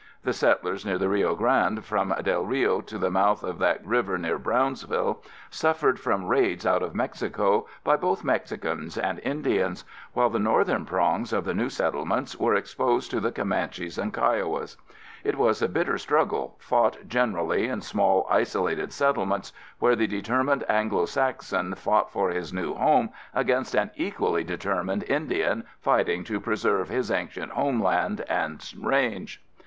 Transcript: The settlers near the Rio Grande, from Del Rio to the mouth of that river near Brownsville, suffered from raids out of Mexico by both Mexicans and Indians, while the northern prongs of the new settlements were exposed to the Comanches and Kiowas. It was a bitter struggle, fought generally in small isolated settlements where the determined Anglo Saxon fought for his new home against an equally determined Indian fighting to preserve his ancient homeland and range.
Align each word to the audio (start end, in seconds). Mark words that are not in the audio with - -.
The 0.23 0.33
settlers 0.33 0.83
near 0.83 0.97
the 0.97 1.09
Rio 1.09 1.35
Grande, 1.35 1.85
from 1.85 2.11
Del 2.23 2.43
Rio 2.43 2.81
to 2.81 2.97
the 2.97 3.11
mouth 3.11 3.43
of 3.43 3.59
that 3.59 3.85
river 3.85 4.17
near 4.17 4.39
Brownsville, 4.39 5.21
suffered 5.51 5.99
from 5.99 6.25
raids 6.25 6.65
out 6.65 6.81
of 6.81 6.95
Mexico 6.95 7.67
by 7.83 7.97
both 7.97 8.23
Mexicans 8.23 8.97
and 8.97 9.19
Indians, 9.19 9.85
while 10.13 10.31
the 10.31 10.39
northern 10.39 10.85
prongs 10.87 11.31
of 11.31 11.45
the 11.45 11.53
new 11.53 11.69
settlements 11.69 12.35
were 12.35 12.55
exposed 12.55 13.11
to 13.11 13.19
the 13.19 13.31
Comanches 13.31 13.99
and 13.99 14.11
Kiowas. 14.11 14.75
It 15.23 15.37
was 15.37 15.61
a 15.61 15.69
bitter 15.69 15.99
struggle, 15.99 16.55
fought 16.57 17.07
generally 17.07 17.67
in 17.67 17.81
small 17.81 18.25
isolated 18.27 18.91
settlements 18.91 19.53
where 19.77 19.95
the 19.95 20.07
determined 20.07 20.65
Anglo 20.67 21.05
Saxon 21.05 21.75
fought 21.75 22.09
for 22.11 22.31
his 22.31 22.51
new 22.51 22.73
home 22.73 23.11
against 23.35 23.75
an 23.75 23.91
equally 23.95 24.43
determined 24.43 25.03
Indian 25.03 25.63
fighting 25.79 26.23
to 26.23 26.41
preserve 26.41 26.89
his 26.89 27.11
ancient 27.11 27.51
homeland 27.51 28.21
and 28.21 28.67
range. 28.79 29.43